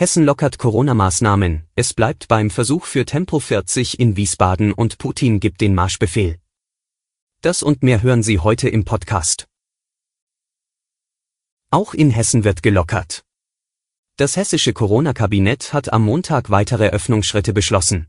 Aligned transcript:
Hessen 0.00 0.24
lockert 0.24 0.56
Corona-Maßnahmen, 0.56 1.66
es 1.74 1.92
bleibt 1.92 2.26
beim 2.26 2.48
Versuch 2.48 2.86
für 2.86 3.04
Tempo 3.04 3.38
40 3.38 4.00
in 4.00 4.16
Wiesbaden 4.16 4.72
und 4.72 4.96
Putin 4.96 5.40
gibt 5.40 5.60
den 5.60 5.74
Marschbefehl. 5.74 6.38
Das 7.42 7.62
und 7.62 7.82
mehr 7.82 8.00
hören 8.00 8.22
Sie 8.22 8.38
heute 8.38 8.70
im 8.70 8.86
Podcast. 8.86 9.46
Auch 11.70 11.92
in 11.92 12.08
Hessen 12.10 12.44
wird 12.44 12.62
gelockert. 12.62 13.26
Das 14.16 14.38
hessische 14.38 14.72
Corona-Kabinett 14.72 15.74
hat 15.74 15.92
am 15.92 16.06
Montag 16.06 16.48
weitere 16.48 16.88
Öffnungsschritte 16.88 17.52
beschlossen. 17.52 18.06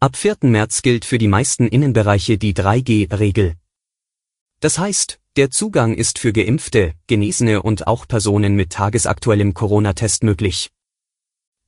Ab 0.00 0.16
4. 0.16 0.38
März 0.44 0.80
gilt 0.80 1.04
für 1.04 1.18
die 1.18 1.28
meisten 1.28 1.68
Innenbereiche 1.68 2.38
die 2.38 2.54
3G-Regel. 2.54 3.56
Das 4.60 4.78
heißt, 4.78 5.20
der 5.36 5.50
Zugang 5.50 5.92
ist 5.92 6.18
für 6.18 6.32
Geimpfte, 6.32 6.94
Genesene 7.08 7.62
und 7.62 7.86
auch 7.86 8.08
Personen 8.08 8.56
mit 8.56 8.70
tagesaktuellem 8.70 9.52
Corona-Test 9.52 10.22
möglich. 10.22 10.70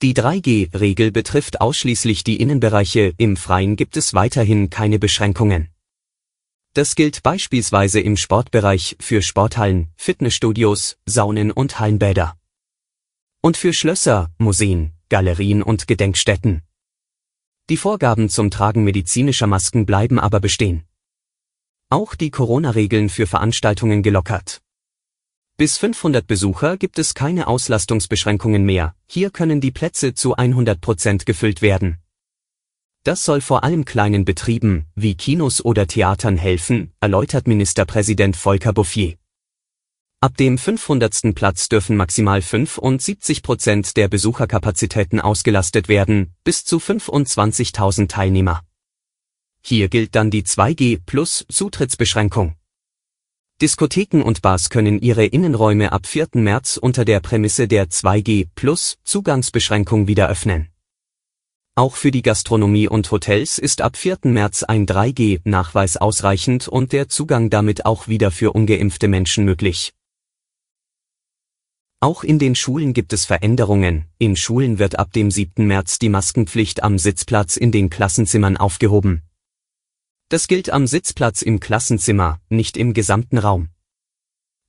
Die 0.03 0.15
3G-Regel 0.15 1.13
betrifft 1.13 1.61
ausschließlich 1.61 2.25
die 2.25 2.41
Innenbereiche, 2.41 3.13
im 3.19 3.37
Freien 3.37 3.77
gibt 3.77 3.99
es 3.99 4.15
weiterhin 4.15 4.71
keine 4.71 4.99
Beschränkungen. 4.99 5.69
Das 6.73 6.95
gilt 6.95 7.23
beispielsweise 7.23 8.01
im 8.01 8.17
Sportbereich 8.17 8.97
für 8.99 9.21
Sporthallen, 9.21 9.89
Fitnessstudios, 9.97 10.97
Saunen 11.05 11.51
und 11.51 11.81
Hallenbäder. 11.81 12.39
Und 13.43 13.59
für 13.59 13.75
Schlösser, 13.75 14.31
Museen, 14.39 14.93
Galerien 15.11 15.63
und 15.63 15.87
Gedenkstätten. 15.87 16.63
Die 17.69 17.77
Vorgaben 17.77 18.31
zum 18.31 18.51
Tragen 18.51 18.85
medizinischer 18.85 19.47
Masken 19.47 19.85
bleiben 19.85 20.19
aber 20.19 20.41
bestehen. 20.41 20.85
Auch 21.91 22.15
die 22.15 22.31
Corona-Regeln 22.31 23.11
für 23.11 23.27
Veranstaltungen 23.27 24.03
gelockert. 24.03 24.63
Bis 25.61 25.77
500 25.77 26.27
Besucher 26.27 26.79
gibt 26.79 26.99
es 26.99 27.13
keine 27.13 27.47
Auslastungsbeschränkungen 27.47 28.65
mehr, 28.65 28.95
hier 29.07 29.29
können 29.29 29.61
die 29.61 29.71
Plätze 29.71 30.15
zu 30.15 30.35
100 30.35 30.81
Prozent 30.81 31.27
gefüllt 31.27 31.61
werden. 31.61 31.99
Das 33.05 33.27
soll 33.27 33.43
vor 33.43 33.63
allem 33.63 33.85
kleinen 33.85 34.25
Betrieben, 34.25 34.87
wie 34.95 35.17
Kinos 35.17 35.63
oder 35.63 35.87
Theatern 35.87 36.39
helfen, 36.39 36.95
erläutert 36.99 37.47
Ministerpräsident 37.47 38.37
Volker 38.37 38.73
Bouffier. 38.73 39.17
Ab 40.23 40.35
dem 40.39 40.57
500. 40.57 41.35
Platz 41.35 41.69
dürfen 41.69 41.95
maximal 41.95 42.41
75 42.41 43.43
Prozent 43.43 43.99
der 43.99 44.09
Besucherkapazitäten 44.09 45.21
ausgelastet 45.21 45.89
werden, 45.89 46.35
bis 46.43 46.65
zu 46.65 46.79
25.000 46.79 48.09
Teilnehmer. 48.09 48.63
Hier 49.63 49.91
gilt 49.91 50.15
dann 50.15 50.31
die 50.31 50.43
2G 50.43 51.01
plus 51.05 51.45
Zutrittsbeschränkung. 51.51 52.57
Diskotheken 53.61 54.23
und 54.23 54.41
Bars 54.41 54.71
können 54.71 54.99
ihre 54.99 55.27
Innenräume 55.27 55.93
ab 55.93 56.07
4. 56.07 56.29
März 56.33 56.79
unter 56.79 57.05
der 57.05 57.21
Prämisse 57.21 57.69
der 57.69 57.91
2G 57.91 58.49
plus 58.55 58.97
Zugangsbeschränkung 59.05 60.09
wieder 60.09 60.31
öffnen. 60.31 60.69
Auch 61.75 61.97
für 61.97 62.11
die 62.11 62.23
Gastronomie 62.23 62.89
und 62.89 63.11
Hotels 63.11 63.59
ist 63.59 63.83
ab 63.83 63.99
4. 63.99 64.21
März 64.23 64.63
ein 64.63 64.87
3G-Nachweis 64.87 65.99
ausreichend 65.99 66.69
und 66.69 66.93
der 66.93 67.11
Zugang 67.11 67.51
damit 67.51 67.85
auch 67.85 68.09
wieder 68.09 68.31
für 68.31 68.55
ungeimpfte 68.55 69.09
Menschen 69.09 69.45
möglich. 69.45 69.93
Auch 72.01 72.25
in 72.25 72.39
den 72.39 72.55
Schulen 72.55 72.95
gibt 72.95 73.13
es 73.13 73.27
Veränderungen. 73.27 74.07
In 74.17 74.37
Schulen 74.37 74.79
wird 74.79 74.99
ab 74.99 75.13
dem 75.13 75.31
7. 75.31 75.67
März 75.67 75.99
die 75.99 76.09
Maskenpflicht 76.09 76.83
am 76.83 76.97
Sitzplatz 76.97 77.59
in 77.59 77.73
den 77.73 77.91
Klassenzimmern 77.91 78.57
aufgehoben. 78.57 79.21
Das 80.31 80.47
gilt 80.47 80.71
am 80.71 80.87
Sitzplatz 80.87 81.43
im 81.43 81.59
Klassenzimmer, 81.59 82.41
nicht 82.49 82.77
im 82.77 82.95
gesamten 82.95 83.37
Raum. 83.37 83.71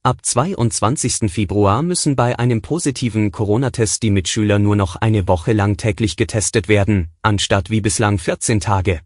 Ab 0.01 0.25
22. 0.25 1.31
Februar 1.31 1.83
müssen 1.83 2.15
bei 2.15 2.39
einem 2.39 2.63
positiven 2.63 3.31
Corona-Test 3.31 4.01
die 4.01 4.09
Mitschüler 4.09 4.57
nur 4.57 4.75
noch 4.75 4.95
eine 4.95 5.27
Woche 5.27 5.53
lang 5.53 5.77
täglich 5.77 6.17
getestet 6.17 6.67
werden, 6.67 7.11
anstatt 7.21 7.69
wie 7.69 7.79
bislang 7.79 8.17
14 8.17 8.59
Tage. 8.59 9.01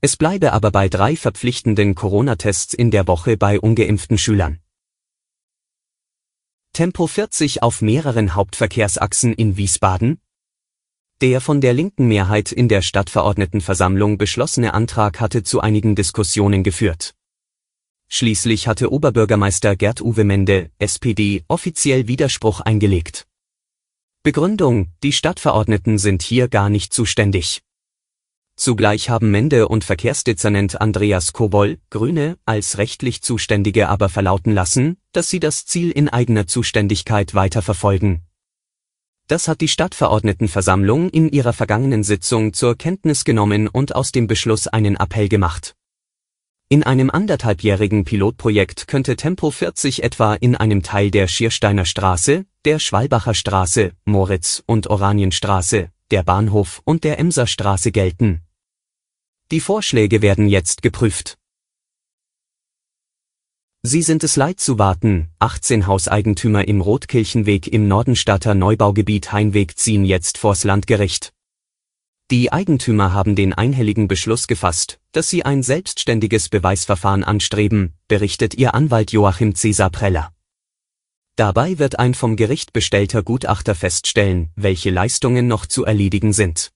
Es 0.00 0.16
bleibe 0.16 0.52
aber 0.52 0.70
bei 0.70 0.88
drei 0.88 1.16
verpflichtenden 1.16 1.96
Corona-Tests 1.96 2.72
in 2.72 2.92
der 2.92 3.08
Woche 3.08 3.36
bei 3.36 3.58
ungeimpften 3.58 4.16
Schülern. 4.16 4.60
Tempo 6.72 7.08
40 7.08 7.64
auf 7.64 7.82
mehreren 7.82 8.36
Hauptverkehrsachsen 8.36 9.32
in 9.32 9.56
Wiesbaden, 9.56 10.20
der 11.20 11.40
von 11.40 11.60
der 11.60 11.74
linken 11.74 12.06
Mehrheit 12.06 12.52
in 12.52 12.68
der 12.68 12.82
Stadtverordnetenversammlung 12.82 14.18
beschlossene 14.18 14.74
Antrag 14.74 15.20
hatte 15.20 15.42
zu 15.42 15.60
einigen 15.60 15.96
Diskussionen 15.96 16.62
geführt. 16.62 17.14
Schließlich 18.08 18.68
hatte 18.68 18.90
Oberbürgermeister 18.90 19.76
Gerd-Uwe 19.76 20.24
Mende, 20.24 20.70
SPD, 20.78 21.44
offiziell 21.48 22.08
Widerspruch 22.08 22.60
eingelegt. 22.60 23.26
Begründung, 24.22 24.92
die 25.02 25.12
Stadtverordneten 25.12 25.98
sind 25.98 26.22
hier 26.22 26.48
gar 26.48 26.70
nicht 26.70 26.92
zuständig. 26.92 27.62
Zugleich 28.56 29.08
haben 29.08 29.30
Mende 29.30 29.68
und 29.68 29.84
Verkehrsdezernent 29.84 30.80
Andreas 30.80 31.32
Kobol, 31.32 31.78
Grüne, 31.90 32.38
als 32.44 32.78
rechtlich 32.78 33.22
Zuständige 33.22 33.88
aber 33.88 34.08
verlauten 34.08 34.52
lassen, 34.52 34.96
dass 35.12 35.30
sie 35.30 35.38
das 35.38 35.64
Ziel 35.64 35.90
in 35.92 36.08
eigener 36.08 36.46
Zuständigkeit 36.46 37.34
weiterverfolgen, 37.34 38.27
das 39.28 39.46
hat 39.46 39.60
die 39.60 39.68
Stadtverordnetenversammlung 39.68 41.10
in 41.10 41.28
ihrer 41.28 41.52
vergangenen 41.52 42.02
Sitzung 42.02 42.52
zur 42.54 42.76
Kenntnis 42.76 43.24
genommen 43.24 43.68
und 43.68 43.94
aus 43.94 44.10
dem 44.10 44.26
Beschluss 44.26 44.66
einen 44.66 44.96
Appell 44.96 45.28
gemacht. 45.28 45.74
In 46.70 46.82
einem 46.82 47.08
anderthalbjährigen 47.08 48.04
Pilotprojekt 48.04 48.88
könnte 48.88 49.16
Tempo 49.16 49.50
40 49.50 50.02
etwa 50.02 50.34
in 50.34 50.54
einem 50.54 50.82
Teil 50.82 51.10
der 51.10 51.28
Schiersteiner 51.28 51.84
Straße, 51.84 52.44
der 52.64 52.78
Schwalbacher 52.78 53.32
Straße, 53.34 53.92
Moritz- 54.04 54.62
und 54.66 54.88
Oranienstraße, 54.88 55.90
der 56.10 56.22
Bahnhof 56.24 56.82
und 56.84 57.04
der 57.04 57.18
Emser 57.18 57.46
Straße 57.46 57.92
gelten. 57.92 58.42
Die 59.50 59.60
Vorschläge 59.60 60.20
werden 60.20 60.46
jetzt 60.46 60.82
geprüft. 60.82 61.38
Sie 63.90 64.02
sind 64.02 64.22
es 64.22 64.36
leid 64.36 64.60
zu 64.60 64.78
warten, 64.78 65.28
18 65.38 65.86
Hauseigentümer 65.86 66.68
im 66.68 66.82
Rotkirchenweg 66.82 67.68
im 67.68 67.88
Nordenstadter 67.88 68.54
Neubaugebiet 68.54 69.32
Heinweg 69.32 69.78
ziehen 69.78 70.04
jetzt 70.04 70.36
vors 70.36 70.62
Landgericht. 70.64 71.32
Die 72.30 72.52
Eigentümer 72.52 73.14
haben 73.14 73.34
den 73.34 73.54
einhelligen 73.54 74.06
Beschluss 74.06 74.46
gefasst, 74.46 75.00
dass 75.12 75.30
sie 75.30 75.46
ein 75.46 75.62
selbstständiges 75.62 76.50
Beweisverfahren 76.50 77.24
anstreben, 77.24 77.94
berichtet 78.08 78.52
ihr 78.52 78.74
Anwalt 78.74 79.10
Joachim 79.10 79.54
Cesar 79.54 79.88
Preller. 79.88 80.34
Dabei 81.36 81.78
wird 81.78 81.98
ein 81.98 82.12
vom 82.12 82.36
Gericht 82.36 82.74
bestellter 82.74 83.22
Gutachter 83.22 83.74
feststellen, 83.74 84.50
welche 84.54 84.90
Leistungen 84.90 85.46
noch 85.46 85.64
zu 85.64 85.86
erledigen 85.86 86.34
sind. 86.34 86.72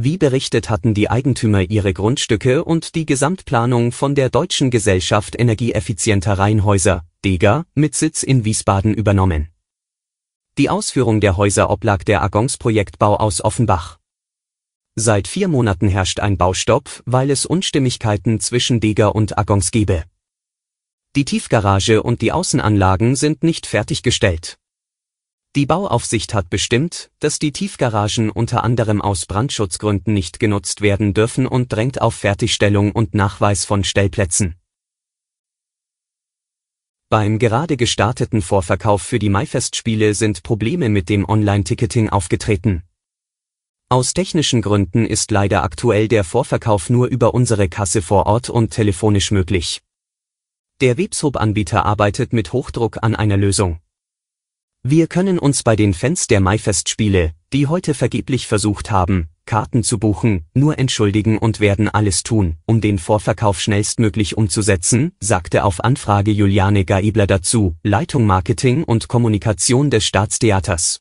Wie 0.00 0.16
berichtet 0.16 0.70
hatten 0.70 0.94
die 0.94 1.10
Eigentümer 1.10 1.62
ihre 1.62 1.92
Grundstücke 1.92 2.62
und 2.62 2.94
die 2.94 3.04
Gesamtplanung 3.04 3.90
von 3.90 4.14
der 4.14 4.30
Deutschen 4.30 4.70
Gesellschaft 4.70 5.34
Energieeffizienter 5.36 6.38
Reihenhäuser, 6.38 7.04
DEGA, 7.24 7.64
mit 7.74 7.96
Sitz 7.96 8.22
in 8.22 8.44
Wiesbaden 8.44 8.94
übernommen. 8.94 9.48
Die 10.56 10.70
Ausführung 10.70 11.20
der 11.20 11.36
Häuser 11.36 11.68
oblag 11.68 12.04
der 12.04 12.22
Agons 12.22 12.58
Projektbau 12.58 13.16
aus 13.16 13.44
Offenbach. 13.44 13.98
Seit 14.94 15.26
vier 15.26 15.48
Monaten 15.48 15.88
herrscht 15.88 16.20
ein 16.20 16.36
Baustopp, 16.36 17.02
weil 17.04 17.28
es 17.28 17.44
Unstimmigkeiten 17.44 18.38
zwischen 18.38 18.78
DEGA 18.78 19.08
und 19.08 19.36
Agons 19.36 19.72
gebe. 19.72 20.04
Die 21.16 21.24
Tiefgarage 21.24 22.04
und 22.04 22.22
die 22.22 22.30
Außenanlagen 22.30 23.16
sind 23.16 23.42
nicht 23.42 23.66
fertiggestellt. 23.66 24.58
Die 25.56 25.66
Bauaufsicht 25.66 26.34
hat 26.34 26.50
bestimmt, 26.50 27.10
dass 27.20 27.38
die 27.38 27.52
Tiefgaragen 27.52 28.30
unter 28.30 28.64
anderem 28.64 29.00
aus 29.00 29.26
Brandschutzgründen 29.26 30.12
nicht 30.12 30.38
genutzt 30.40 30.82
werden 30.82 31.14
dürfen 31.14 31.46
und 31.46 31.72
drängt 31.72 32.00
auf 32.00 32.14
Fertigstellung 32.14 32.92
und 32.92 33.14
Nachweis 33.14 33.64
von 33.64 33.82
Stellplätzen. 33.82 34.56
Beim 37.10 37.38
gerade 37.38 37.78
gestarteten 37.78 38.42
Vorverkauf 38.42 39.00
für 39.00 39.18
die 39.18 39.30
Maifestspiele 39.30 40.12
sind 40.12 40.42
Probleme 40.42 40.90
mit 40.90 41.08
dem 41.08 41.26
Online-Ticketing 41.26 42.10
aufgetreten. 42.10 42.82
Aus 43.88 44.12
technischen 44.12 44.60
Gründen 44.60 45.06
ist 45.06 45.30
leider 45.30 45.62
aktuell 45.62 46.08
der 46.08 46.22
Vorverkauf 46.22 46.90
nur 46.90 47.06
über 47.06 47.32
unsere 47.32 47.70
Kasse 47.70 48.02
vor 48.02 48.26
Ort 48.26 48.50
und 48.50 48.68
telefonisch 48.70 49.30
möglich. 49.30 49.80
Der 50.82 50.98
Webshub-Anbieter 50.98 51.86
arbeitet 51.86 52.34
mit 52.34 52.52
Hochdruck 52.52 53.02
an 53.02 53.16
einer 53.16 53.38
Lösung. 53.38 53.80
Wir 54.90 55.06
können 55.06 55.38
uns 55.38 55.64
bei 55.64 55.76
den 55.76 55.92
Fans 55.92 56.28
der 56.28 56.40
Maifestspiele, 56.40 57.34
die 57.52 57.66
heute 57.66 57.92
vergeblich 57.92 58.46
versucht 58.46 58.90
haben, 58.90 59.28
Karten 59.44 59.82
zu 59.82 59.98
buchen, 59.98 60.46
nur 60.54 60.78
entschuldigen 60.78 61.36
und 61.36 61.60
werden 61.60 61.90
alles 61.90 62.22
tun, 62.22 62.56
um 62.64 62.80
den 62.80 62.98
Vorverkauf 62.98 63.60
schnellstmöglich 63.60 64.38
umzusetzen, 64.38 65.12
sagte 65.20 65.64
auf 65.64 65.84
Anfrage 65.84 66.30
Juliane 66.30 66.86
Gaibler 66.86 67.26
dazu, 67.26 67.76
Leitung 67.82 68.24
Marketing 68.24 68.82
und 68.82 69.08
Kommunikation 69.08 69.90
des 69.90 70.06
Staatstheaters. 70.06 71.00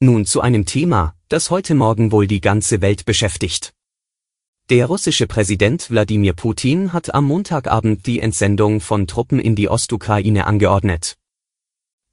Nun 0.00 0.26
zu 0.26 0.40
einem 0.40 0.66
Thema, 0.66 1.14
das 1.28 1.50
heute 1.50 1.76
Morgen 1.76 2.10
wohl 2.10 2.26
die 2.26 2.40
ganze 2.40 2.80
Welt 2.80 3.04
beschäftigt. 3.04 3.72
Der 4.68 4.86
russische 4.86 5.28
Präsident 5.28 5.90
Wladimir 5.90 6.32
Putin 6.32 6.92
hat 6.92 7.14
am 7.14 7.26
Montagabend 7.26 8.04
die 8.08 8.18
Entsendung 8.18 8.80
von 8.80 9.06
Truppen 9.06 9.38
in 9.38 9.54
die 9.54 9.68
Ostukraine 9.68 10.48
angeordnet. 10.48 11.18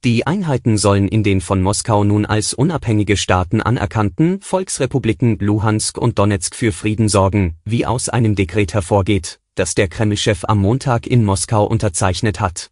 Die 0.02 0.26
Einheiten 0.26 0.78
sollen 0.78 1.08
in 1.08 1.22
den 1.22 1.42
von 1.42 1.60
Moskau 1.60 2.04
nun 2.04 2.24
als 2.24 2.54
unabhängige 2.54 3.18
Staaten 3.18 3.60
anerkannten 3.60 4.40
Volksrepubliken 4.40 5.38
Luhansk 5.38 5.98
und 5.98 6.18
Donetsk 6.18 6.54
für 6.54 6.72
Frieden 6.72 7.10
sorgen, 7.10 7.58
wie 7.66 7.84
aus 7.84 8.08
einem 8.08 8.34
Dekret 8.34 8.72
hervorgeht, 8.72 9.40
das 9.56 9.74
der 9.74 9.88
Kremlchef 9.88 10.44
am 10.44 10.60
Montag 10.60 11.06
in 11.06 11.22
Moskau 11.22 11.66
unterzeichnet 11.66 12.40
hat. 12.40 12.70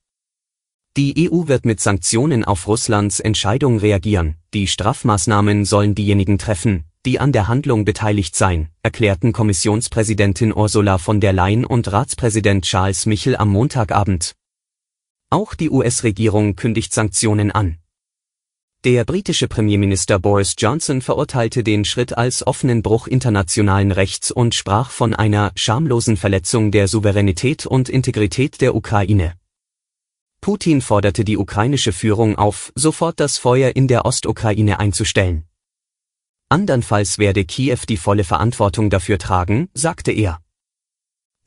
Die 0.97 1.31
EU 1.31 1.49
wird 1.49 1.67
mit 1.67 1.81
Sanktionen 1.81 2.47
auf 2.47 2.67
Russlands 2.67 3.21
Entscheidung 3.21 3.79
reagieren, 3.79 4.37
die 4.55 4.67
Strafmaßnahmen 4.67 5.67
sollen 5.67 5.95
diejenigen 5.95 6.39
treffen, 6.39 6.85
die 7.05 7.21
an 7.21 7.33
der 7.33 7.47
Handlung 7.47 7.85
beteiligt 7.85 8.37
seien, 8.37 8.71
erklärten 8.83 9.35
Kommissionspräsidentin 9.35 10.57
Ursula 10.57 10.97
von 10.97 11.21
der 11.21 11.35
Leyen 11.35 11.67
und 11.67 11.93
Ratspräsident 11.93 12.65
Charles 12.65 13.05
Michel 13.05 13.37
am 13.37 13.51
Montagabend. 13.51 14.35
Auch 15.31 15.55
die 15.55 15.69
US-Regierung 15.69 16.57
kündigt 16.57 16.95
Sanktionen 16.95 17.51
an. 17.51 17.77
Der 18.85 19.05
britische 19.05 19.47
Premierminister 19.47 20.19
Boris 20.19 20.55
Johnson 20.57 21.03
verurteilte 21.03 21.63
den 21.63 21.85
Schritt 21.85 22.17
als 22.17 22.47
offenen 22.47 22.81
Bruch 22.81 23.07
internationalen 23.07 23.93
Rechts 23.93 24.31
und 24.31 24.55
sprach 24.55 24.91
von 24.91 25.15
einer 25.15 25.53
schamlosen 25.55 26.17
Verletzung 26.17 26.71
der 26.71 26.89
Souveränität 26.89 27.67
und 27.67 27.91
Integrität 27.91 28.61
der 28.63 28.75
Ukraine. 28.75 29.35
Putin 30.41 30.81
forderte 30.81 31.25
die 31.25 31.37
ukrainische 31.37 31.93
Führung 31.93 32.37
auf, 32.37 32.73
sofort 32.75 33.21
das 33.21 33.37
Feuer 33.37 33.77
in 33.77 33.87
der 33.87 34.07
Ostukraine 34.07 34.81
einzustellen. 34.81 35.45
Andernfalls 36.49 37.19
werde 37.19 37.45
Kiew 37.45 37.81
die 37.87 37.99
volle 37.99 38.25
Verantwortung 38.25 38.89
dafür 38.89 39.19
tragen, 39.19 39.69
sagte 39.75 40.13
er. 40.13 40.41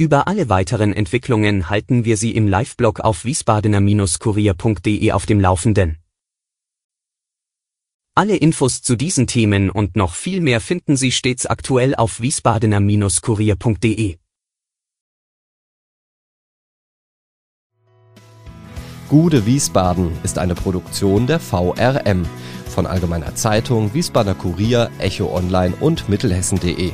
Über 0.01 0.27
alle 0.27 0.49
weiteren 0.49 0.93
Entwicklungen 0.93 1.69
halten 1.69 2.05
wir 2.05 2.17
Sie 2.17 2.31
im 2.31 2.47
Live-Blog 2.47 3.01
auf 3.01 3.23
wiesbadener-kurier.de 3.23 5.11
auf 5.11 5.27
dem 5.27 5.39
Laufenden. 5.39 5.99
Alle 8.15 8.35
Infos 8.35 8.81
zu 8.81 8.95
diesen 8.95 9.27
Themen 9.27 9.69
und 9.69 9.95
noch 9.95 10.15
viel 10.15 10.41
mehr 10.41 10.59
finden 10.59 10.97
Sie 10.97 11.11
stets 11.11 11.45
aktuell 11.45 11.93
auf 11.93 12.19
wiesbadener-kurier.de. 12.19 14.17
Gude 19.07 19.45
Wiesbaden 19.45 20.13
ist 20.23 20.39
eine 20.39 20.55
Produktion 20.55 21.27
der 21.27 21.39
VRM 21.39 22.25
von 22.65 22.87
Allgemeiner 22.87 23.35
Zeitung, 23.35 23.93
Wiesbadener 23.93 24.33
Kurier, 24.33 24.89
Echo 24.97 25.31
Online 25.31 25.75
und 25.79 26.09
Mittelhessen.de. 26.09 26.93